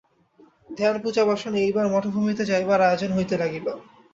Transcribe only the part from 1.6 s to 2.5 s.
এইবার মঠভূমিতে